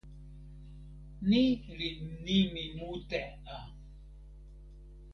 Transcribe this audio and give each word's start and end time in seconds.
ni 1.29 1.43
li 1.77 1.89
nimi 2.25 2.63
mute 2.77 3.19
a! 3.55 3.57